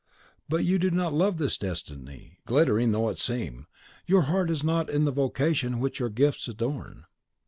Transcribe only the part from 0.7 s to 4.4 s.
do not love this destiny, glittering though it seem; your